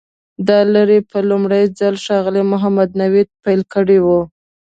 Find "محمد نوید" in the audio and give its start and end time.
2.51-3.29